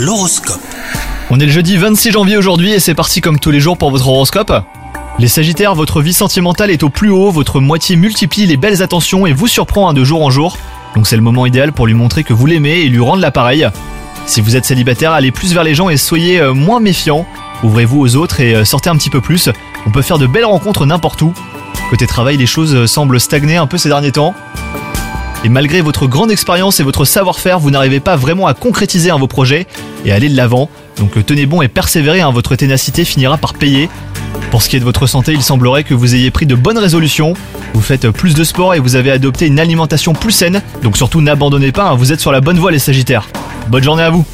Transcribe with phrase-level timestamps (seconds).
[0.00, 0.62] L'horoscope.
[1.28, 3.90] On est le jeudi 26 janvier aujourd'hui et c'est parti comme tous les jours pour
[3.90, 4.50] votre horoscope.
[5.18, 9.26] Les Sagittaires, votre vie sentimentale est au plus haut, votre moitié multiplie les belles attentions
[9.26, 10.56] et vous surprend hein, de jour en jour.
[10.94, 13.68] Donc c'est le moment idéal pour lui montrer que vous l'aimez et lui rendre l'appareil.
[14.24, 17.26] Si vous êtes célibataire, allez plus vers les gens et soyez euh, moins méfiant.
[17.62, 19.50] Ouvrez-vous aux autres et euh, sortez un petit peu plus.
[19.84, 21.34] On peut faire de belles rencontres n'importe où.
[21.90, 24.34] Côté travail, les choses euh, semblent stagner un peu ces derniers temps.
[25.42, 29.26] Et malgré votre grande expérience et votre savoir-faire, vous n'arrivez pas vraiment à concrétiser vos
[29.26, 29.66] projets
[30.04, 30.68] et à aller de l'avant.
[30.98, 33.88] Donc euh, tenez bon et persévérez, hein, votre ténacité finira par payer.
[34.50, 36.78] Pour ce qui est de votre santé, il semblerait que vous ayez pris de bonnes
[36.78, 37.34] résolutions.
[37.72, 40.60] Vous faites euh, plus de sport et vous avez adopté une alimentation plus saine.
[40.82, 43.26] Donc surtout n'abandonnez pas, hein, vous êtes sur la bonne voie les Sagittaires.
[43.68, 44.26] Bonne journée à vous